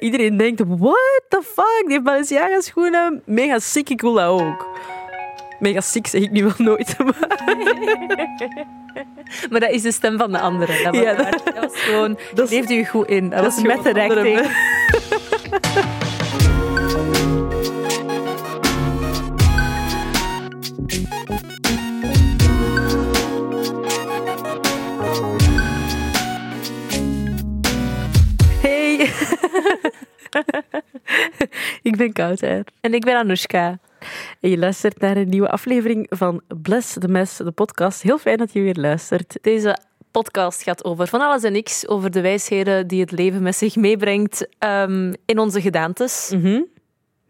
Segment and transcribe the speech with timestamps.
[0.00, 4.68] Iedereen denkt, what the fuck, die Balenciaga schoenen, mega sick, ik wil dat ook.
[5.58, 7.28] Mega sick zeg ik nu wel nooit, maar
[9.50, 10.82] Maar dat is de stem van de andere.
[10.82, 13.28] Dat was, Ja, dat was gewoon, dat leefde u goed in.
[13.28, 13.92] Dat, was met de
[31.82, 32.64] ik ben Kouter.
[32.80, 33.78] En ik ben Anoushka.
[34.40, 38.02] En je luistert naar een nieuwe aflevering van Bless the Mess, de podcast.
[38.02, 39.38] Heel fijn dat je weer luistert.
[39.40, 39.78] Deze
[40.10, 41.88] podcast gaat over van alles en niks.
[41.88, 46.30] Over de wijsheden die het leven met zich meebrengt ehm, in onze gedaantes.
[46.34, 46.60] Mhm.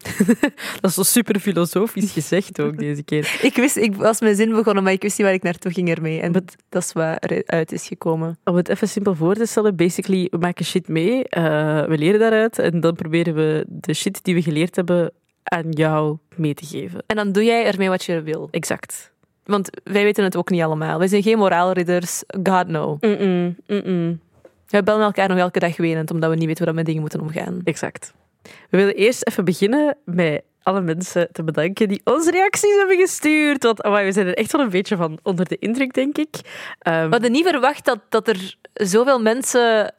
[0.81, 3.39] dat is zo super filosofisch gezegd ook deze keer.
[3.43, 5.89] Ik wist, ik was mijn zin begonnen, maar ik wist niet waar ik naartoe ging
[5.89, 6.21] ermee.
[6.21, 8.39] En dat is waar eruit is gekomen.
[8.45, 12.21] Om het even simpel voor te stellen, basically, we maken shit mee, eh, we leren
[12.21, 16.67] daaruit en dan proberen we de shit die we geleerd hebben aan jou mee te
[16.67, 17.03] geven.
[17.07, 18.49] En dan doe jij ermee wat je wil.
[18.51, 19.13] Exact.
[19.45, 20.99] Want wij weten het ook niet allemaal.
[20.99, 22.23] Wij zijn geen moraalridders.
[22.43, 22.97] God no.
[23.01, 27.01] We bellen elkaar nog elke dag wenend, omdat we niet weten hoe we met dingen
[27.01, 27.61] moeten omgaan.
[27.65, 28.15] Exact.
[28.43, 33.63] We willen eerst even beginnen met alle mensen te bedanken die onze reacties hebben gestuurd.
[33.63, 36.35] Want amai, we zijn er echt wel een beetje van onder de indruk, denk ik.
[36.79, 39.95] Ehm, We hadden niet verwacht dat, dat er zoveel mensen...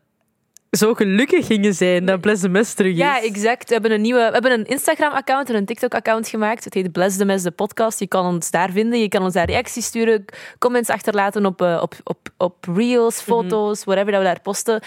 [0.71, 2.97] zo gelukkig gingen zijn dat Bless the Mess terug is.
[2.97, 3.67] Ja, exact.
[3.67, 6.63] We hebben een, nieuwe, we hebben een Instagram-account en een TikTok-account gemaakt.
[6.63, 7.99] Het heet Bless the Mess, de podcast.
[7.99, 8.99] Je kan ons daar vinden.
[8.99, 10.25] Je kan ons daar reacties sturen,
[10.59, 14.81] comments achterlaten op, eh, op, op, op reels, foto's, whatever dat we daar posten.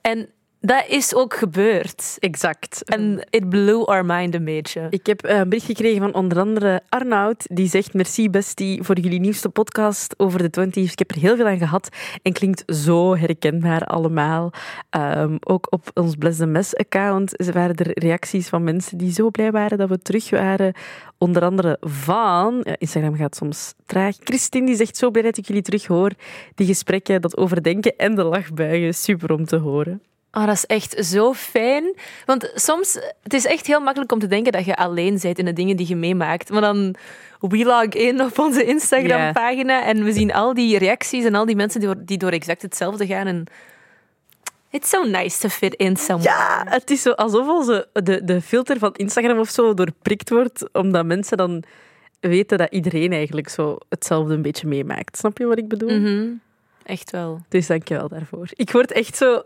[0.00, 0.28] En
[0.66, 2.16] dat is ook gebeurd.
[2.18, 2.82] Exact.
[2.84, 4.86] En it blew our mind een beetje.
[4.90, 7.46] Ik heb eh, een bericht gekregen van onder andere Arnoud.
[7.48, 10.92] Die zegt: Merci, bestie, voor jullie nieuwste podcast over de 20's.
[10.92, 11.88] Ik heb er heel veel aan gehad
[12.22, 14.52] en klinkt zo herkenbaar allemaal.
[14.90, 19.30] Ehm, ook op ons Bless the Mess account waren er reacties van mensen die zo
[19.30, 20.74] blij waren dat we terug waren.
[21.18, 24.16] Onder andere van, Instagram gaat soms traag.
[24.24, 26.10] Christine die zegt: Zo blij dat ik jullie terug hoor.
[26.54, 30.02] Die gesprekken, dat overdenken en de lachbuigen, super om te horen.
[30.36, 31.94] Oh, dat is echt zo fijn.
[32.24, 35.44] Want soms, het is echt heel makkelijk om te denken dat je alleen bent in
[35.44, 36.50] de dingen die je meemaakt.
[36.50, 36.94] Maar dan
[37.40, 41.56] we log in op onze Instagram-pagina en we zien al die reacties en al die
[41.56, 43.26] mensen die door, die door exact hetzelfde gaan.
[43.26, 43.44] En
[44.70, 46.38] it's so nice to fit in somewhere.
[46.38, 50.72] Ja, het is zo alsof onze, de, de filter van Instagram of zo doorprikt wordt,
[50.72, 51.62] omdat mensen dan
[52.20, 55.16] weten dat iedereen eigenlijk zo hetzelfde een beetje meemaakt.
[55.16, 56.00] Snap je wat ik bedoel?
[56.00, 56.28] Mhm.
[56.82, 57.40] Echt wel.
[57.48, 58.48] Dus dank je wel daarvoor.
[58.52, 59.42] Ik word echt zo...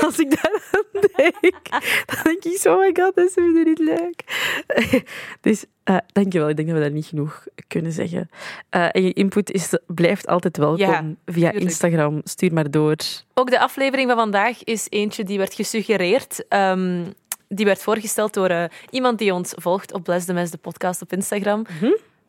[0.00, 1.68] Als ik daar aan denk,
[2.06, 4.22] dan denk ik zo, oh my god, dat is weer niet leuk.
[5.40, 6.48] Dus uh, dank je wel.
[6.48, 8.30] Ik denk dat we dat niet genoeg kunnen zeggen.
[8.70, 11.70] Uh, en je input is, blijft altijd welkom Ja, via tuurlijk.
[11.70, 12.20] Instagram.
[12.24, 12.96] Stuur maar door.
[13.34, 16.44] Ook de aflevering van vandaag is eentje die werd gesuggereerd.
[16.48, 17.04] Ehm,
[17.48, 21.02] die werd voorgesteld door eh, iemand die ons volgt op Bless the Mess, de podcast
[21.02, 21.66] op Instagram.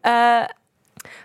[0.01, 0.43] Eh,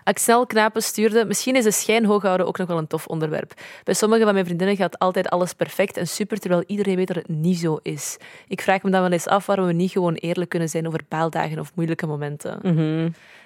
[0.03, 3.53] Axel Knapen stuurde, misschien is de schijn houden ook nog wel een tof onderwerp.
[3.83, 7.15] Bij sommige van mijn vriendinnen gaat altijd alles perfect en super, terwijl iedereen weet dat
[7.15, 8.17] het niet zo is.
[8.47, 10.99] Ik vraag me dan wel eens af waarom we niet gewoon eerlijk kunnen zijn over
[11.07, 12.59] baaldagen of moeilijke momenten.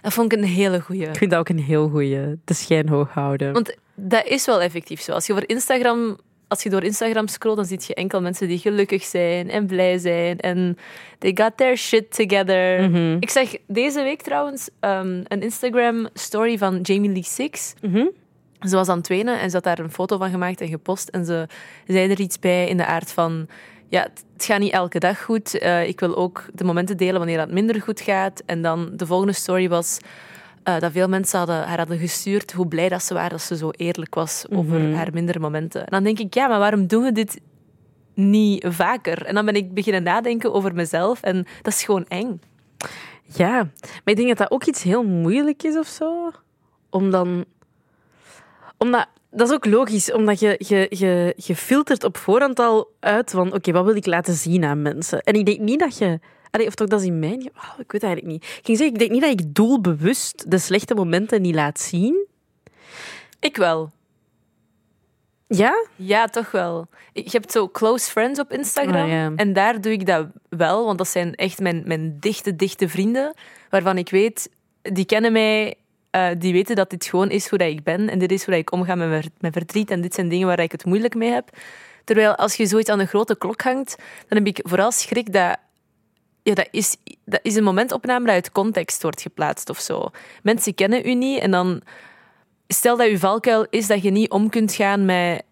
[0.02, 1.08] Dat vond ik een hele goeie.
[1.08, 2.40] Ik vind dat ook een heel goeie.
[2.46, 3.54] De schijn hoog houden.
[3.54, 5.12] Want dat is wel effectief zo.
[5.12, 6.18] Als je, voor Instagram,
[6.54, 9.98] als je door Instagram scrolt, dan zie je enkel mensen die gelukkig zijn en blij
[9.98, 10.40] zijn.
[10.40, 10.78] En
[11.20, 12.80] they got their shit together.
[13.20, 17.74] Ik zag deze week trouwens ehm, een Instagram-story van Jamie Lee Six.
[18.60, 21.10] Ze was aan het wenen en ze had daar een foto van gemaakt en gepost.
[21.10, 21.48] En ze
[21.88, 23.48] zei er iets bij in de aard van...
[23.90, 25.58] Ja, het, het gaat niet elke dag goed.
[25.58, 28.44] Eh, ik wil ook de momenten delen wanneer dat minder goed gaat.
[28.46, 30.00] En dan de volgende story was...
[30.64, 33.58] eh, dat veel mensen hadden, haar hadden gestuurd hoe blij dat ze waren dat ze
[33.58, 35.82] zo eerlijk was over haar mindere momenten.
[35.82, 37.42] En dan denk ik, ja, maar waarom doen we dit
[38.14, 39.26] niet vaker?
[39.26, 42.42] En dan ben ik beginnen nadenken over mezelf en dat is gewoon eng.
[43.26, 46.32] Ja, maar ik denk dat dat ook iets heel moeilijk is of zo.
[46.90, 47.46] Om dan...
[48.78, 49.08] Omdat...
[49.36, 53.54] Dat is ook logisch, omdat je, je, je, je filtert op voorhand al uit van
[53.54, 55.22] oké, wat wil ik laten zien aan mensen?
[55.22, 56.20] En ik denk niet dat je...
[56.54, 57.50] Allee, of toch dat is in mijn...
[57.56, 58.44] Oh, ik weet eigenlijk niet.
[58.44, 62.28] Ik ging zeggen, ik denk niet dat ik doelbewust de slechte momenten niet laat zien.
[63.40, 63.92] Ik wel.
[65.48, 65.86] Ja?
[65.96, 66.88] Ja, toch wel.
[67.14, 69.04] Je hebt zo close friends op Instagram.
[69.04, 69.32] Ah, ja.
[69.36, 73.34] En daar doe ik dat wel, want dat zijn echt mijn, mijn dichte, dichte vrienden.
[73.70, 74.50] Waarvan ik weet,
[74.82, 75.76] die kennen mij,
[76.10, 78.10] eh, die weten dat dit gewoon is hoe dat ik ben.
[78.10, 79.92] En dit is hoe dat ik omga met mijn, mijn verdriet.
[79.92, 81.50] En dit zijn dingen waar ik het moeilijk mee heb.
[82.04, 83.96] Terwijl als je zoiets aan een grote klok hangt,
[84.28, 85.58] dan heb ik vooral schrik dat
[86.44, 86.96] ja, dat is,
[87.26, 90.10] dat is een momentopname dat uit context wordt geplaatst of zo.
[90.44, 91.82] Mensen kennen u niet en dan...
[92.68, 95.44] Stel dat uw valkuil is dat je niet om kunt gaan met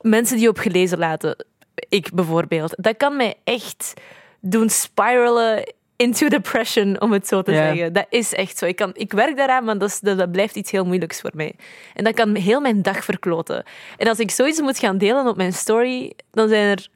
[0.00, 1.44] mensen die je op gelezen laten.
[1.88, 3.94] ik bijvoorbeeld, dat kan mij echt
[4.40, 7.92] doen spiralen into depression, om het zo te zeggen.
[7.92, 8.66] Dat is echt zo.
[8.66, 11.30] Ik, kan, ik werk daaraan, maar dat, is, dat, dat blijft iets heel moeilijks voor
[11.34, 11.54] mij.
[11.94, 13.64] En dat kan heel mijn dag verkloten.
[13.96, 16.88] En als ik zoiets moet gaan delen op mijn story, dan zijn er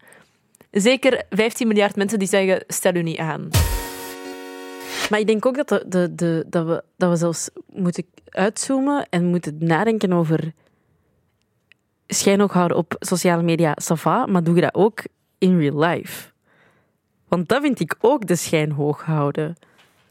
[0.75, 3.49] zeker 15 miljard mensen die zeggen, stel u niet aan.
[5.11, 9.25] Maar ik denk ook dat, de, de, dat, we, dat we zelfs moeten uitzoomen en
[9.25, 10.53] moeten nadenken over
[12.07, 15.03] schijnhoog houden op sociale media, ça va, maar doe je dat ook
[15.39, 16.31] in real life?
[17.29, 19.57] Want dat vind ik ook de schijn hoog houden.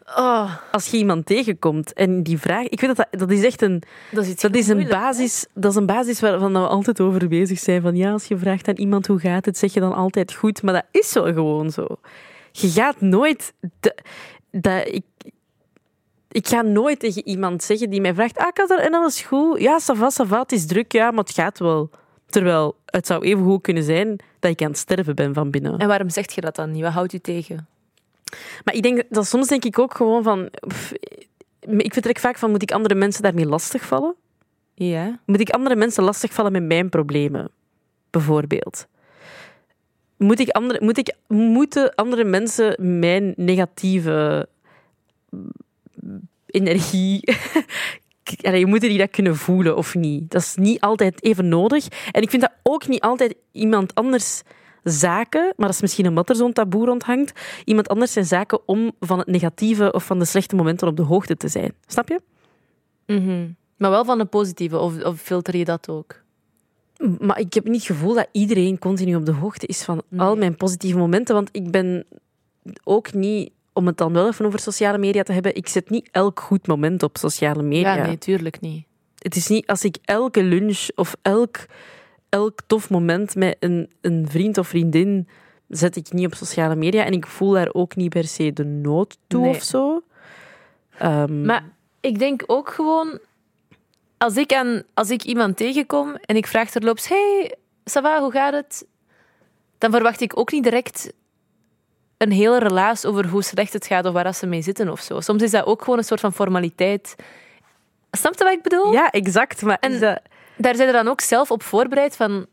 [0.05, 2.71] Oh, Als je iemand tegenkomt en die vraagt...
[2.71, 3.83] Ik vind dat dat, dat is echt een...
[4.11, 4.89] dat is iets Dat is een hè?
[4.89, 7.81] basis, dat is een basis waarvan we altijd over bezig zijn.
[7.81, 10.61] Van ja, als je vraagt aan iemand hoe gaat het, zeg je dan altijd goed.
[10.63, 11.87] Maar dat is wel gewoon zo.
[12.51, 13.53] Je gaat nooit...
[13.79, 13.97] de-
[14.51, 15.03] dat, ik,
[16.31, 18.37] ik ga nooit tegen iemand zeggen die mij vraagt...
[18.37, 19.59] Ah, had er en alles goed.
[19.61, 21.89] Ja, ça va, ça va, het is druk, ja, maar het gaat wel.
[22.25, 25.77] Terwijl het zou even goed kunnen zijn dat ik aan het sterven ben van binnen.
[25.77, 26.81] En waarom zegt je dat dan niet?
[26.81, 27.67] Wat houdt u tegen?
[28.63, 30.49] Maar ik denk dat soms denk ik ook gewoon van...
[30.67, 30.93] pff,
[31.77, 34.15] ik vertrek vaak van, moet ik andere mensen daarmee lastigvallen?
[34.73, 35.19] Ja.
[35.25, 37.51] Moet ik andere mensen lastigvallen met mijn problemen?
[38.09, 38.87] Bijvoorbeeld.
[40.17, 44.47] Moet ik andere, moet ik, moeten andere mensen mijn negatieve
[46.45, 47.23] energie...
[48.41, 50.31] Allee, moeten die dat kunnen voelen of niet?
[50.31, 51.87] Dat is niet altijd even nodig.
[52.11, 54.41] En ik vind dat ook niet altijd iemand anders
[54.83, 58.91] zaken, maar dat is misschien omdat er zo'n taboe rondhangt, iemand anders zijn zaken om
[58.99, 61.73] van het negatieve of van de slechte momenten op de hoogte te zijn.
[61.87, 62.21] Snap je?
[63.05, 63.47] Mhm.
[63.77, 66.21] Maar wel van de positieve, of, of filter je dat ook?
[67.19, 70.35] Maar ik heb niet het gevoel dat iedereen continu op de hoogte is van al
[70.35, 71.35] mijn positieve momenten.
[71.35, 72.05] Want ik ben
[72.83, 76.09] ook niet, om het dan wel even over sociale media te hebben, ik zet niet
[76.11, 77.95] elk goed moment op sociale media.
[77.95, 78.85] Ja, nee, tuurlijk niet.
[79.17, 81.65] Het is niet als ik elke lunch of elk,
[82.33, 85.27] elk tof moment met een, een vriend of vriendin
[85.67, 87.03] zet ik niet op sociale media.
[87.05, 89.49] En ik voel daar ook niet per se de nood toe Nee.
[89.55, 90.03] of zo.
[90.97, 91.63] Ehm, Maar
[91.99, 93.19] ik denk ook gewoon,
[94.17, 97.55] als ik, aan, als ik iemand tegenkom en ik vraag terloops, hey,
[97.89, 98.85] ça va, hoe gaat het?
[99.77, 101.13] Dan verwacht ik ook niet direct
[102.17, 105.19] een hele relaas over hoe slecht het gaat of waar ze mee zitten of zo.
[105.19, 107.15] Soms is dat ook gewoon een soort van formaliteit.
[108.11, 108.91] Snap je wat ik bedoel?
[108.91, 109.61] ja, exact.
[109.61, 110.21] Maar En- dat-
[110.57, 112.45] Daar zijn er dan ook zelf op voorbereid van...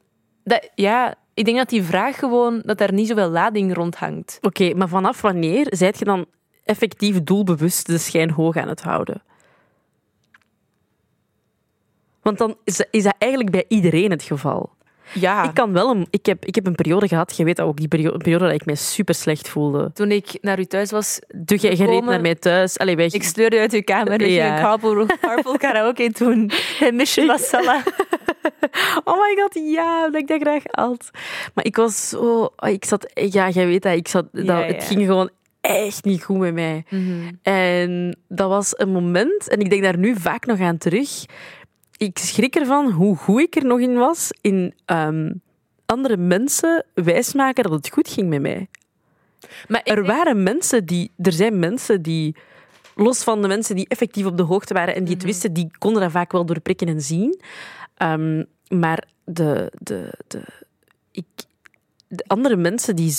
[0.45, 4.39] Dat, ja, ik denk dat die vraag gewoon, dat daar niet zoveel lading rond hangt.
[4.41, 6.27] Oké, maar vanaf wanneer zijt je dan
[6.65, 9.23] effectief doelbewust de schijn hoog aan het houden?
[12.23, 14.71] Want dan is, is dat eigenlijk bij iedereen het geval.
[15.13, 17.67] Ja, Ik, kan wel een, ik, heb, ik heb een periode gehad, je weet dat
[17.67, 19.91] ook, die periode, een periode dat ik mij super slecht voelde.
[19.95, 22.79] toen ik naar u thuis was, Doe jij jij reed Komen- naar mij thuis?
[22.79, 24.45] Allee, wij, Ik sleurde uit uw kamer, we Ja.
[24.47, 26.51] gingen carpool, carpool karaoke doen.
[26.81, 27.83] En Mission Masala.
[29.05, 31.11] Oh my god, ja, dat ik dat graag had.
[31.55, 32.51] Maar ik was zo...
[32.57, 33.11] oh, Ik zat...
[33.15, 33.97] Ja, jij weet dat.
[33.97, 35.31] Ik zat, dat Ja, Het ging gewoon
[35.61, 36.85] echt niet goed met mij.
[37.43, 41.25] En dat was een moment, en ik denk daar nu vaak nog aan terug.
[42.01, 45.33] Ik schrik ervan hoe goed ik er nog in was in ehm,
[45.87, 48.69] andere mensen wijsmaken dat het goed ging met mij.
[49.69, 52.37] Maar Er waren mensen die, er zijn mensen die,
[52.95, 55.71] los van de mensen die effectief op de hoogte waren en die het wisten, die
[55.79, 57.41] konden dat vaak wel doorprikken en zien.
[57.97, 60.45] Ehm, maar de, de, de,
[61.11, 61.27] ik,
[62.09, 63.17] de andere mensen die,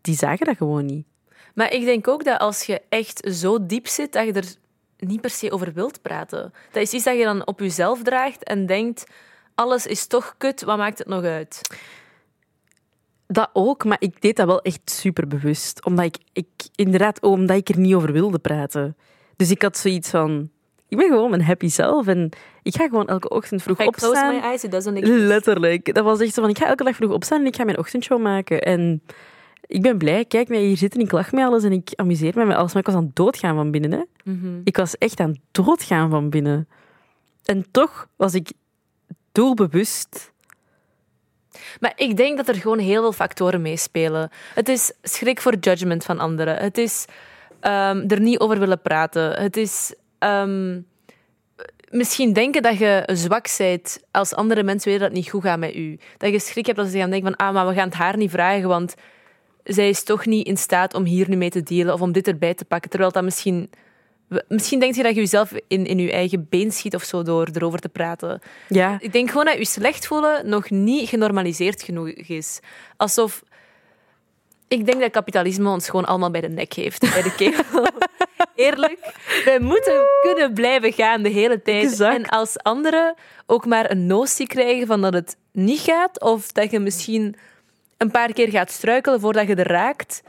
[0.00, 1.06] die zagen dat gewoon niet.
[1.54, 4.54] Maar ik denk ook dat als je echt zo diep zit, dat je er
[4.98, 6.52] niet per se over wilt praten.
[6.72, 9.04] Dat is iets dat je dan op jezelf draagt en denkt,
[9.54, 11.60] alles is toch kut, wat maakt het nog uit?
[13.26, 15.84] Dat ook, maar ik deed dat wel echt super bewust.
[15.84, 18.96] Omdat ik, ik inderdaad, omdat ik er niet over wilde praten.
[19.36, 20.50] Dus ik had zoiets van,
[20.88, 22.30] ik ben gewoon mijn happy zelf en
[22.62, 24.34] ik ga gewoon elke ochtend vroeg I close opstaan.
[24.34, 25.18] my eyes, it doesn't exist.
[25.18, 25.94] Letterlijk.
[25.94, 27.78] Dat was echt zo van, ik ga elke dag vroeg opstaan en ik ga mijn
[27.78, 28.62] ochtendshow maken.
[28.62, 29.02] En
[29.66, 32.44] ik ben blij, kijk mij hier zitten, ik lach met alles en ik amuseer me
[32.44, 32.72] met alles.
[32.72, 33.90] Maar ik was aan het doodgaan van binnen.
[33.90, 34.02] Hè.
[34.24, 34.60] Mhm.
[34.64, 36.68] Ik was echt aan het doodgaan van binnen.
[37.44, 38.52] En toch was ik
[39.32, 40.34] doelbewust...
[41.80, 44.30] Maar ik denk dat er gewoon heel veel factoren meespelen.
[44.54, 46.56] Het is schrik voor judgment van anderen.
[46.56, 47.04] Het is
[47.60, 49.42] ehm, er niet over willen praten.
[49.42, 50.80] Het is ehm,
[51.90, 55.58] misschien denken dat je zwak bent als andere mensen weten dat het niet goed gaat
[55.58, 55.98] met u.
[56.16, 58.16] Dat je schrik hebt als ze gaan denken van ah, maar we gaan het haar
[58.16, 58.94] niet vragen, want
[59.66, 62.28] zij is toch niet in staat om hier nu mee te delen of om dit
[62.28, 62.90] erbij te pakken.
[62.90, 63.70] Terwijl dat misschien...
[64.48, 67.48] Misschien denk je dat je jezelf in, in je eigen been schiet of zo door
[67.52, 68.40] erover te praten.
[68.68, 72.60] Ja, Ik denk gewoon dat je slecht voelen nog niet genormaliseerd genoeg is.
[72.96, 73.42] Alsof...
[74.68, 77.00] Ik denk dat kapitalisme ons gewoon allemaal bij de nek heeft.
[77.00, 77.86] Bij de kegel.
[78.54, 79.12] Eerlijk.
[79.44, 81.84] Wij moeten kunnen blijven gaan de hele tijd.
[81.84, 82.16] Exact.
[82.16, 83.14] En als anderen
[83.46, 87.36] ook maar een notie krijgen van dat het niet gaat, of dat je misschien
[87.96, 90.22] een paar keer gaat struikelen voordat je er raakt,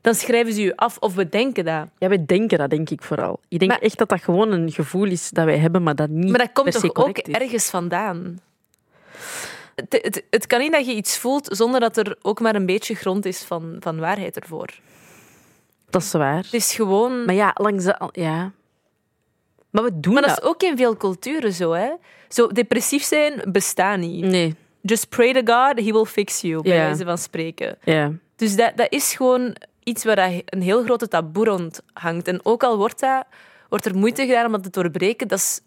[0.00, 1.86] dan schrijven ze je af of we denken dat.
[1.98, 3.40] Ja, wij denken dat, denk ik vooral.
[3.48, 6.08] Ik denk Maar- echt dat dat gewoon een gevoel is dat wij hebben, maar dat
[6.08, 7.34] niet Maar dat komt toch ook is.
[7.34, 8.40] ergens vandaan?
[9.74, 12.66] Het, het, het kan niet dat je iets voelt zonder dat er ook maar een
[12.66, 14.68] beetje grond is van, van waarheid ervoor.
[15.90, 16.36] Dat is waar.
[16.36, 17.24] Het is gewoon...
[17.24, 18.10] Maar ja, langs de...
[18.12, 18.52] Ja.
[19.70, 20.42] Maar we doen Maar dat dat.
[20.44, 21.90] is ook in veel culturen zo, hè.
[22.28, 24.24] Zo, depressief zijn bestaat niet.
[24.24, 24.54] Nee.
[24.82, 27.76] Just pray to God, he will fix you, bij wijze van spreken.
[27.84, 28.12] Ja.
[28.36, 32.28] Dus dat, dat is gewoon iets waar dat een heel grote taboe rond hangt.
[32.28, 33.24] En ook al wordt, dat,
[33.68, 35.60] wordt er moeite gedaan om dat te doorbreken, dat is,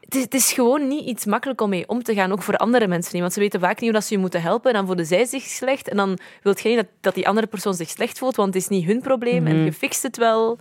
[0.00, 2.56] het, is, het is gewoon niet iets makkelijk om mee om te gaan, ook voor
[2.56, 3.20] andere mensen niet.
[3.20, 4.70] Want ze weten vaak niet hoe dat ze je moeten helpen.
[4.70, 5.88] En dan voelen zij zich slecht.
[5.88, 8.62] En dan wil je niet dat, dat die andere persoon zich slecht voelt, want het
[8.62, 9.46] is niet hun probleem.
[9.46, 10.58] En je fixt het wel.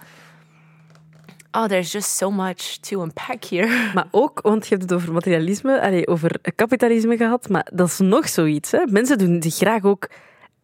[1.51, 3.67] Oh, there's just so much to unpack here.
[3.93, 7.99] Maar ook, want je hebt het over materialisme, allee, over kapitalisme gehad, maar dat is
[7.99, 8.71] nog zoiets.
[8.71, 8.85] Hè?
[8.85, 10.09] Mensen doen zich graag ook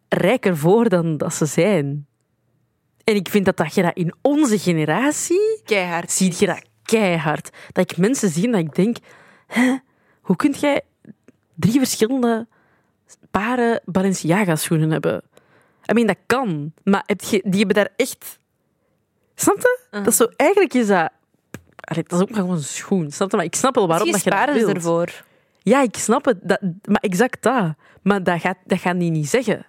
[0.08, 2.06] rijker voor dan dat ze zijn.
[3.04, 6.12] En ik vind dat, dat je dat in onze generatie Keihard.
[6.12, 7.50] ziet je dat keihard.
[7.72, 8.96] Dat ik mensen zie en dat ik denk,
[9.46, 9.76] hè,
[10.20, 10.80] hoe kun jij
[11.54, 12.46] drie verschillende
[13.30, 15.22] paren Balenciaga schoenen hebben?
[15.90, 18.38] I mean, dat kan, maar heb je, die hebben daar echt...
[19.34, 19.78] Snap je?
[19.90, 21.10] Dat is zo, eigenlijk is dat...
[21.80, 23.36] Allee, dat is ook maar gewoon een schoen, snap je?
[23.36, 24.74] Maar ik snap wel waarom dat je dat wilt.
[24.74, 25.24] ervoor.
[25.62, 26.38] Ja, ik snap het.
[26.42, 27.74] Dat, maar exact dat.
[28.02, 29.64] Maar dat, gaat, dat gaan die niet zeggen.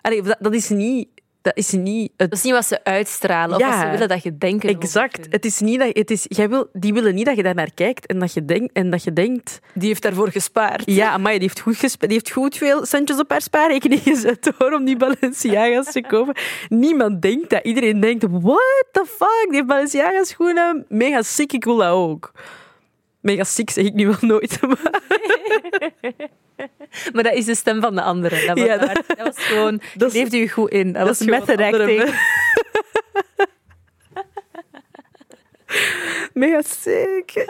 [0.00, 1.08] Allee, dat, dat is niet...
[1.46, 4.22] Dat is niet het Dat is niet wat ze uitstralen of wat ze willen dat
[4.22, 4.64] je denkt.
[4.64, 5.26] Exact.
[5.30, 7.70] Het is niet dat het is, jij wil, die willen niet dat je daar naar
[7.74, 9.60] kijkt en dat je denkt en dat je denkt.
[9.74, 10.82] Die heeft daarvoor gespaard.
[10.86, 14.52] Ja, maar die heeft goed gespe- die heeft goed veel centjes op haar spaarrekening gezet
[14.58, 16.34] hoor, om die Balenciaga's te kopen.
[16.68, 17.64] Niemand denkt dat.
[17.64, 22.32] Iedereen denkt, what the fuck, die heeft Balenciaga schoenen, mega sick, ik wil dat ook.
[23.20, 24.58] Mega sick zeg ik nu wel nooit.
[24.66, 25.00] Maar
[27.12, 28.46] Maar dat is de stem van de andere.
[28.46, 29.76] Dat was, Ja, dat- dat was gewoon...
[29.76, 30.92] dat Dat is- leefde je goed in.
[30.92, 31.98] Dat, was gewoon method andere acting.
[32.04, 32.14] me-
[36.40, 37.46] mega sick.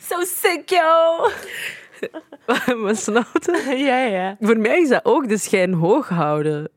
[0.00, 1.28] So sick, yo!
[2.94, 3.74] snap je?
[3.76, 4.36] ja, ja.
[4.40, 6.68] Voor mij is dat ook de schijn hoog houden.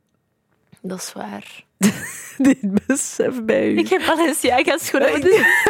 [0.82, 1.64] Dat is waar.
[2.38, 3.78] Dit besef bij u.
[3.78, 5.12] Ik heb Balenciaga schoenen.
[5.12, 5.64] maar dus-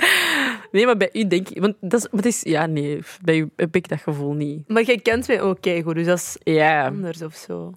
[0.72, 1.60] Nee, maar bij u denk ik...
[1.60, 2.42] Want dat is, is...
[2.42, 3.00] Ja, nee.
[3.22, 4.68] Bij u heb ik dat gevoel niet.
[4.68, 6.86] Maar jij kent mij ook goed, dus dat is Ja.
[6.86, 7.72] anders of zo.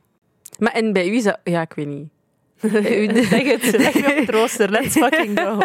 [0.60, 1.40] Maar en bij u is dat...
[1.44, 2.08] Ja, ik weet niet.
[3.30, 4.70] zeg het, leg me op het rooster.
[4.70, 5.60] Let's fucking go.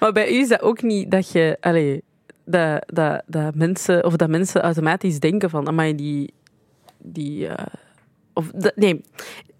[0.00, 1.56] Maar bij u is dat ook niet dat je...
[1.60, 2.02] Allee,
[2.44, 5.68] dat, dat, dat, mensen, of dat mensen automatisch denken van...
[5.68, 6.32] Amai, die...
[6.98, 7.66] die eh,
[8.32, 9.04] of dat, nee,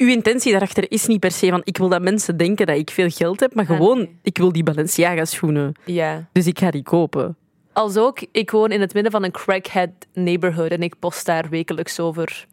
[0.04, 2.90] uw intentie daarachter is niet per se van ik wil dat mensen denken dat ik
[2.90, 4.18] veel geld heb, maar Ah, gewoon nee.
[4.22, 5.74] ik wil die Balenciaga schoenen.
[5.84, 6.28] Ja.
[6.32, 7.36] Dus ik ga die kopen.
[7.72, 11.48] Als ook, ik woon in het midden van een crackhead neighborhood en ik post daar
[11.48, 12.46] wekelijks over.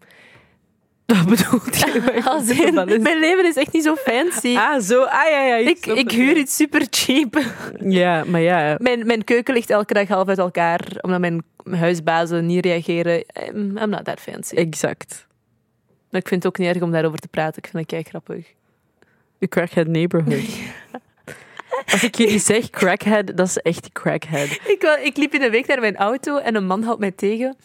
[1.06, 2.22] Dat bedoelt je?
[2.26, 4.56] Als in, mijn leven is echt niet zo fancy.
[4.56, 5.04] Ah, zo.
[5.04, 5.56] Ah, ja, ja.
[5.56, 7.42] ik, ik het, huur iets super cheap.
[7.80, 8.76] Ja, maar ja.
[8.78, 13.24] Mijn, mijn keuken ligt elke dag half uit elkaar, omdat mijn huisbazen niet reageren.
[13.48, 14.56] I'm I'm not that fancy.
[14.56, 15.28] Exact.
[16.12, 17.64] Maar ik vind het ook niet erg om daarover te praten.
[17.64, 18.54] Ik vind het kei grappig.
[19.38, 20.60] De crackhead neighborhood.
[21.92, 24.50] Als ik jullie zeg crackhead, dat is echt crackhead.
[24.50, 27.56] Ik, ik liep in de week naar mijn auto en een man houdt mij tegen.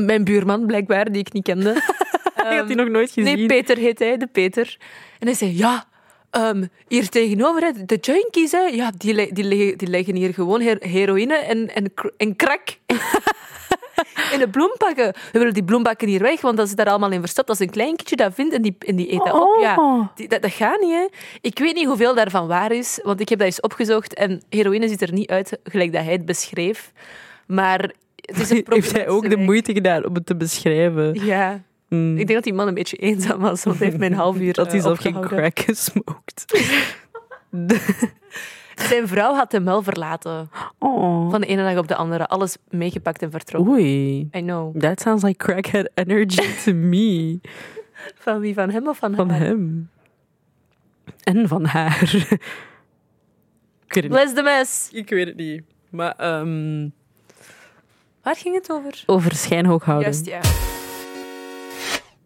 [0.00, 1.70] Mijn buurman, blijkbaar, die ik niet kende.
[2.34, 3.36] Ik had die nog nooit gezien.
[3.36, 4.76] Nee, Peter heet hij, de Peter.
[5.18, 5.84] En hij zei, ja,
[6.34, 10.86] ehm, hier tegenover, hè, de junkies, hè, ja, die, die, die leggen hier gewoon her-
[10.88, 12.62] heroïne en, en, en crack
[14.32, 15.12] in de bloempakken.
[15.32, 17.48] We willen die bloembakken hier weg, want dat is daar allemaal in verstopt.
[17.48, 20.08] Als een klein kindje dat vindt en die, en die eet dat op, ja, Oh.
[20.14, 21.06] die- dat, dat gaat niet, hè.
[21.40, 24.88] Ik weet niet hoeveel daarvan waar is, want ik heb dat eens opgezocht en heroïne
[24.88, 26.92] ziet er niet uit gelijk dat hij het beschreef.
[27.46, 27.80] Maar
[28.16, 31.14] het is een Heeft hij ook de moeite gedaan om het te beschrijven?
[31.24, 31.62] Ja.
[31.94, 32.10] Hmm.
[32.10, 34.38] Ik denk dat die man een beetje eenzaam was, want hij heeft mij een half
[34.38, 36.44] uur Dat hij eh, zelf geen crack gesmoked.
[38.88, 40.50] Zijn vrouw had hem wel verlaten.
[40.78, 41.30] Oh.
[41.30, 42.26] Van de ene dag op de andere.
[42.26, 43.72] Alles meegepakt en vertrokken.
[43.72, 44.18] Oei.
[44.18, 44.78] I know.
[44.78, 47.40] That sounds like crackhead energy to me.
[48.24, 48.54] Van wie?
[48.54, 49.40] Van hem of van, Van haar?
[49.40, 49.90] hem.
[51.22, 52.02] En van haar.
[53.86, 54.08] Ik weet het niet.
[54.08, 54.88] Bless the mess.
[54.92, 55.62] Ik weet het niet.
[55.90, 56.88] Maar ehm,
[58.22, 59.02] Waar ging het over?
[59.06, 60.12] over schijnhoog houden.
[60.12, 60.40] Juist, ja.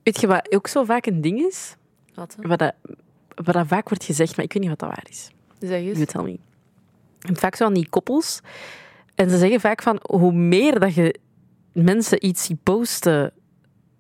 [0.09, 1.77] Weet je wat ook zo vaak een ding is?
[2.15, 2.37] Wat?
[2.41, 2.49] hè?
[2.49, 2.75] Wat dat,
[3.35, 5.31] wat dat vaak wordt gezegd, maar ik weet niet wat dat waar is.
[5.61, 5.99] Zeg eens.
[5.99, 6.39] You tell me.
[7.19, 8.41] Hebt vaak zo aan die koppels.
[9.15, 11.15] En ze zeggen vaak van, hoe meer dat je
[11.73, 13.33] mensen iets ziet posten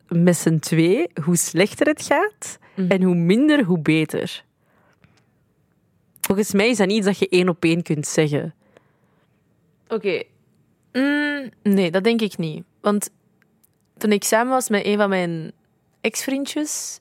[0.08, 2.58] met z'n twee, hoe slechter het gaat.
[2.76, 2.90] Mhm.
[2.90, 4.44] En hoe minder, hoe beter.
[6.20, 8.54] Volgens mij is dat niet iets dat je één op één kunt zeggen.
[9.88, 10.22] Oké.
[10.92, 12.64] Mm, nee, dat denk ik niet.
[12.80, 13.10] Want
[13.96, 15.52] toen ik samen was met een van mijn
[16.08, 17.00] ex-vriendjes,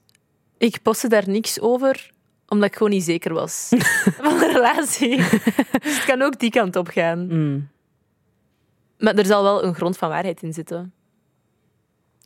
[0.58, 2.12] ik postte daar niks over,
[2.48, 3.68] omdat ik gewoon niet zeker was
[4.26, 5.18] van de relatie.
[5.82, 7.28] dus het kan ook die kant op gaan.
[7.28, 7.70] Mm.
[8.98, 10.94] Maar er zal wel een grond van waarheid in zitten.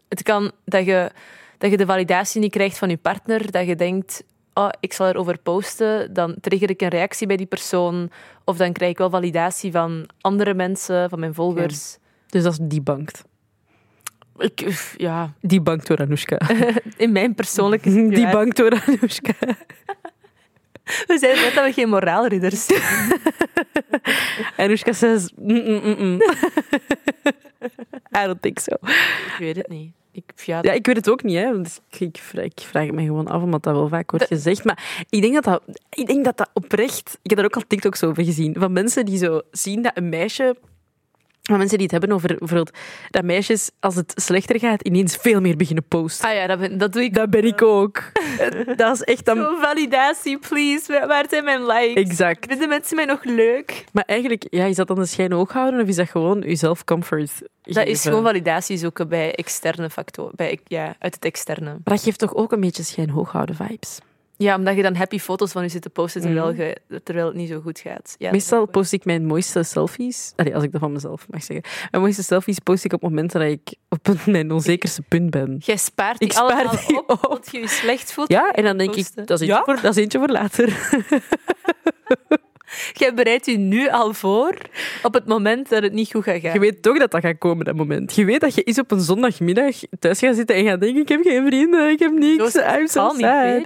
[0.07, 1.11] Het kan dat je,
[1.57, 4.23] dat je de validatie niet krijgt van je partner, dat je denkt,
[4.53, 8.11] oh, ik zal erover posten, dan trigger ik een reactie bij die persoon,
[8.45, 11.97] of dan krijg ik wel validatie van andere mensen, van mijn volgers.
[12.27, 13.23] Dus dat is debunked.
[14.41, 16.39] Ik, uff, ja, Debunked door Anoushka.
[16.97, 18.25] in mijn persoonlijke situatie.
[18.25, 19.33] Debunked door Anoushka.
[21.07, 23.19] We zeiden net dat we geen moraalridders zijn.
[24.57, 25.31] Anoushka says...
[25.35, 26.21] Mm, mm, mm, mm.
[28.17, 28.71] I don't think so.
[28.81, 29.91] Ik weet het niet.
[30.11, 31.37] Ik, ja, Ja, ik weet het ook niet.
[31.37, 31.61] Hè.
[31.61, 34.27] Dus ik, ik, vraag, ik vraag het me gewoon af, omdat dat wel vaak wordt
[34.27, 34.63] gezegd.
[34.63, 37.19] Maar ik denk dat dat, ik denk dat dat oprecht...
[37.21, 38.55] Ik heb daar ook al TikToks over gezien.
[38.59, 40.55] Van mensen die zo zien dat een meisje...
[41.41, 42.77] Van mensen die het hebben over bijvoorbeeld
[43.09, 46.29] dat meisjes, als het slechter gaat, ineens veel meer beginnen posten.
[46.29, 47.13] Ah ja, dat, ben, dat doe ik.
[47.13, 48.11] Dat ben ik ook.
[48.75, 49.37] Dat is echt dan...
[49.37, 51.05] Zo, validatie, please.
[51.07, 52.03] Waar- zijn mijn likes?
[52.03, 52.45] Exact.
[52.47, 53.85] Vinden mensen mij nog leuk?
[53.91, 56.83] Maar eigenlijk, ja, is dat dan de schijn hoog houden of is dat gewoon jezelf
[56.83, 60.33] comfort Dat is gewoon validatie zoeken bij externe factoren.
[60.35, 61.69] Bij, ja, uit het externe.
[61.69, 63.99] Maar dat geeft toch ook een beetje schijn hoog houden vibes?
[64.41, 67.35] Ja, omdat je dan happy foto's van je zit te posten terwijl, je, terwijl het
[67.35, 68.15] niet zo goed gaat.
[68.17, 70.33] Ja, Meestal post ik mijn mooiste selfies.
[70.35, 71.65] Allee, als ik dat van mezelf mag zeggen.
[71.91, 75.55] Mijn mooiste selfies post ik op momenten dat ik op mijn onzekerste punt ben.
[75.65, 77.21] Jij spaart die Ik spaar allemaal die op, op.
[77.21, 78.29] tot je je slecht voelt.
[78.29, 79.61] Ja, en dan denk ik, dat is eentje, Ja?
[79.63, 80.67] voor, dat is eentje voor later.
[82.93, 84.57] Jij bereidt je nu al voor
[85.03, 86.53] op het moment dat het niet goed gaat gaan.
[86.53, 88.15] Je weet toch dat dat gaat komen, dat moment.
[88.15, 91.09] Je weet dat je eens op een zondagmiddag thuis gaat zitten en gaat denken, ik
[91.09, 93.43] heb geen vrienden, ik heb niks, Zo I'm so niet sad.
[93.43, 93.65] mee.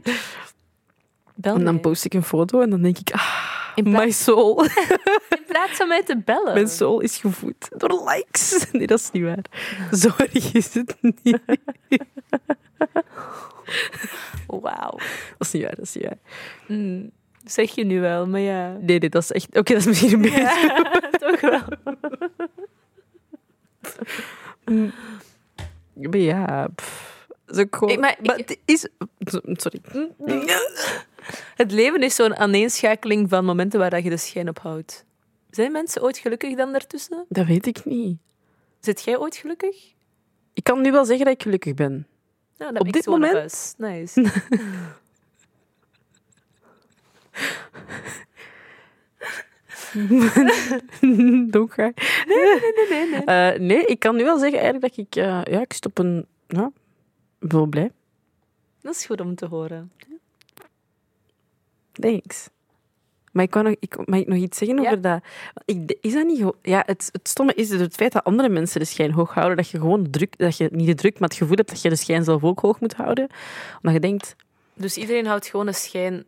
[1.36, 1.82] Bel En dan mij.
[1.82, 4.64] post ik een foto en dan denk ik, ah, In my soul.
[5.36, 6.54] In plaats van mij te bellen.
[6.54, 8.66] Mijn soul is gevoed door likes.
[8.72, 9.46] Nee, dat is niet waar.
[10.18, 11.40] Erg is het niet.
[14.48, 14.98] Wauw.
[15.38, 16.18] Dat is niet waar, dat is niet waar.
[16.68, 17.12] Mm,
[17.46, 18.72] zeg je nu wel, maar ja.
[18.72, 19.48] Nee, nee, dat is echt...
[19.58, 20.42] Oké, dat is misschien een beetje...
[20.42, 21.62] Ja, toch wel.
[25.94, 27.15] Maar ja, pff,
[27.56, 27.94] dat is ook gewoon...
[27.94, 28.88] Ik- maar ik- het is...
[29.54, 29.82] Sorry.
[31.56, 35.06] Het leven is zo'n aaneenschakeling van momenten waar dat je de schijn op houdt.
[35.50, 37.26] Zijn mensen ooit gelukkig dan daartussen?
[37.30, 38.18] Dat weet ik niet.
[38.80, 39.94] Zit jij ooit gelukkig?
[40.54, 42.08] Ik kan nu wel zeggen dat ik gelukkig ben.
[42.58, 43.76] Nou, Op dit moment?
[43.78, 44.22] Nice.
[51.50, 51.94] Donker.
[52.28, 53.10] Nee, nee, nee.
[53.10, 53.24] nee.
[53.24, 55.16] Eh, nee, ik kan nu wel zeggen eigenlijk dat ik...
[55.16, 56.26] eh, ja, ik stop een...
[56.48, 56.85] Ja, ik ben
[57.52, 57.92] wel blij.
[58.82, 59.92] Dat is goed om te horen.
[61.92, 62.50] Thanks.
[63.32, 64.86] Maar ik wou nog, ik, mag ik nog iets zeggen Ja.
[64.88, 65.24] over dat?
[65.66, 66.52] Ik, is dat niet...
[66.62, 69.58] Ja, het, het stomme is dus het feit dat andere mensen de schijn hoog houden,
[69.58, 70.38] dat je gewoon de druk...
[70.38, 72.60] Dat je niet de druk, maar het gevoel hebt dat je de schijn zelf ook
[72.60, 73.28] hoog moet houden.
[73.76, 74.36] Omdat je denkt,
[74.74, 76.26] Dus iedereen houdt gewoon een schijn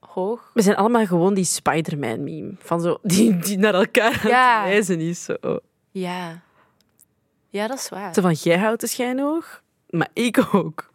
[0.00, 0.50] hoog.
[0.54, 2.54] we zijn allemaal gewoon die Spider-Man-meme.
[2.58, 5.24] Van zo, die, die naar elkaar aan het wijzen is.
[5.24, 5.36] Zo.
[5.90, 6.42] Ja.
[7.48, 8.14] Ja, dat is waar.
[8.14, 9.61] zo van, jij houdt de schijn hoog,
[9.92, 10.90] maar ik ook.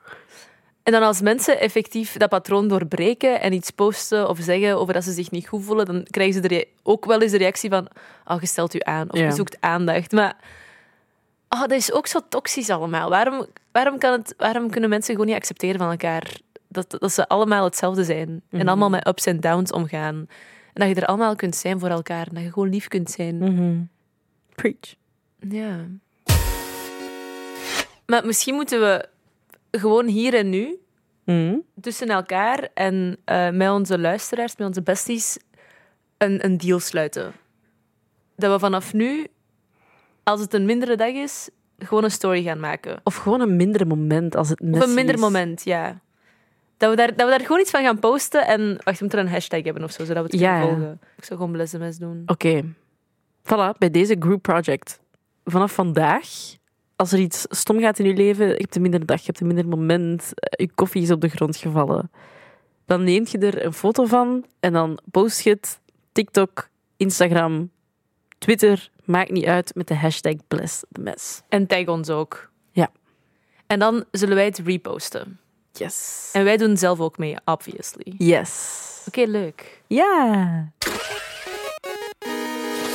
[0.83, 5.03] En dan als mensen effectief dat patroon doorbreken en iets posten of zeggen over dat
[5.03, 7.87] ze zich niet goed voelen, dan krijgen ze rea- ook wel eens de reactie van
[8.25, 9.25] oh, je stelt u aan of Ja.
[9.25, 10.11] je zoekt aandacht.
[10.11, 10.35] Maar
[11.49, 13.09] oh, dat is ook zo toxisch allemaal.
[13.09, 17.27] Waarom, waarom, kan het, waarom kunnen mensen gewoon niet accepteren van elkaar dat, dat ze
[17.27, 20.15] allemaal hetzelfde zijn en allemaal met ups en downs omgaan?
[20.73, 23.09] En dat je er allemaal kunt zijn voor elkaar en dat je gewoon lief kunt
[23.11, 23.37] zijn.
[23.37, 23.77] Mhm.
[24.55, 24.95] Preach.
[25.39, 25.75] Ja.
[28.07, 29.05] Maar misschien moeten we
[29.71, 30.77] gewoon hier en nu
[31.25, 31.55] Mhm.
[31.81, 35.37] tussen elkaar en eh, met onze luisteraars, met onze besties,
[36.17, 37.31] een, een deal sluiten.
[38.35, 39.27] Dat we vanaf nu,
[40.23, 42.99] als het een mindere dag is, gewoon een story gaan maken.
[43.03, 45.21] Of gewoon een minder moment als het Of een minder is.
[45.21, 45.99] moment, ja.
[46.77, 49.19] Dat we, daar, dat we daar gewoon iets van gaan posten en wacht, we moeten
[49.19, 50.61] een hashtag hebben of zo, zodat we het kunnen ja.
[50.67, 50.99] volgen.
[51.17, 52.23] Ik zou gewoon blessemes doen.
[52.25, 52.63] Oké.
[53.43, 54.99] Voilà, bij deze group project.
[55.45, 56.27] Vanaf vandaag,
[56.97, 59.39] als er iets stom gaat in je leven, je hebt een minder dag, je hebt
[59.39, 62.11] een minder moment, eh, je koffie is op de grond gevallen,
[62.85, 65.79] dan neemt je er een foto van en dan post je het
[66.11, 67.71] TikTok, Instagram,
[68.37, 71.41] Twitter, maakt niet uit, met de hashtag bless the mess.
[71.49, 72.51] En tag ons ook.
[72.71, 72.91] Ja.
[73.67, 75.39] En dan zullen wij het reposten.
[75.71, 76.29] Yes.
[76.33, 78.13] En wij doen zelf ook mee, obviously.
[78.17, 79.03] Yes.
[79.07, 79.81] Oké, leuk.
[79.87, 80.71] Ja.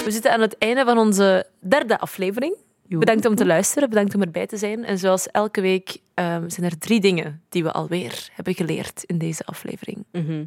[0.04, 2.56] We zitten aan het einde van onze derde aflevering.
[2.98, 4.84] Bedankt om te luisteren, bedankt om erbij te zijn.
[4.84, 9.18] En zoals elke week ehm, zijn er drie dingen die we alweer hebben geleerd in
[9.18, 10.04] deze aflevering.
[10.12, 10.44] Mhm.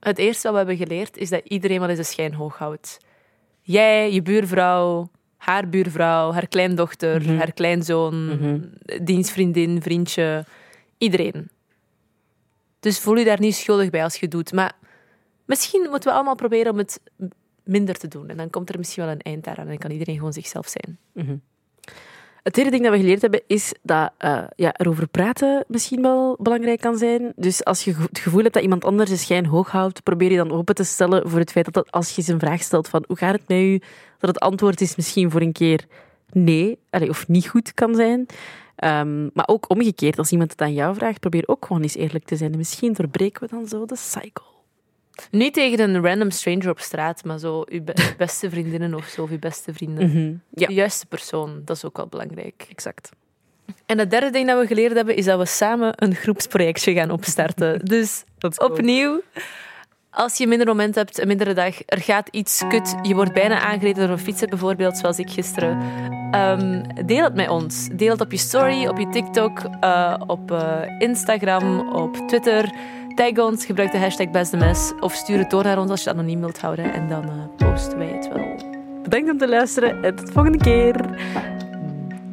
[0.00, 2.98] Het eerste wat we hebben geleerd is dat iedereen wel eens de schijn hoog houdt.
[3.62, 7.36] Jij, je buurvrouw, haar buurvrouw, haar kleindochter, Mhm.
[7.36, 8.60] haar kleinzoon, Mhm.
[9.04, 10.44] dienstvriendin, vriendje,
[10.98, 11.48] iedereen.
[12.80, 14.52] Dus voel je daar niet schuldig bij als je doet.
[14.52, 14.72] Maar
[15.44, 17.00] misschien moeten we allemaal proberen om het
[17.64, 18.28] minder te doen.
[18.28, 20.98] En dan komt er misschien wel een eind daaraan en kan iedereen gewoon zichzelf zijn.
[21.12, 21.36] Mhm.
[22.42, 26.36] Het tweede ding dat we geleerd hebben is dat eh, ja, erover praten misschien wel
[26.40, 27.32] belangrijk kan zijn.
[27.36, 30.36] Dus als je het gevoel hebt dat iemand anders de schijn hoog houdt, probeer je
[30.36, 32.88] dan open te stellen voor het feit dat, dat als je ze een vraag stelt
[32.88, 33.78] van hoe gaat het met u,
[34.18, 35.84] dat het antwoord is misschien voor een keer
[36.32, 38.26] nee allee, of niet goed kan zijn.
[38.76, 42.24] Ehm, maar ook omgekeerd, als iemand het aan jou vraagt, probeer ook gewoon eens eerlijk
[42.24, 42.52] te zijn.
[42.52, 44.44] En misschien doorbreken we dan zo de cycle.
[45.30, 49.22] Niet tegen een random stranger op straat, maar zo je be- beste vriendinnen of zo,
[49.22, 50.08] of je beste vrienden.
[50.08, 50.32] Mhm.
[50.50, 52.66] Ja, De juiste persoon, dat is ook wel belangrijk.
[52.70, 53.10] exact.
[53.86, 57.10] En het derde ding dat we geleerd hebben, is dat we samen een groepsprojectje gaan
[57.10, 57.80] opstarten.
[57.94, 58.24] Dus
[58.56, 59.20] opnieuw,
[60.10, 63.32] als je een minder moment hebt, een mindere dag, er gaat iets kut, je wordt
[63.32, 65.78] bijna aangereden door een fietser bijvoorbeeld, zoals ik gisteren.
[66.30, 67.88] Ehm, deel het met ons.
[67.92, 72.72] Deel het op je story, op je TikTok, eh, op eh, Instagram, op Twitter.
[73.14, 76.18] Tag ons, gebruik de hashtag bestemes of stuur het door naar ons als je het
[76.18, 78.56] anoniem wilt houden en dan eh, posten wij het wel.
[79.02, 80.94] Bedankt om te luisteren en tot de volgende keer.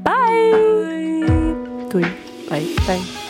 [0.03, 1.55] Bye!
[1.89, 2.05] Doei.
[2.49, 2.73] Bye.
[2.85, 3.28] Bye.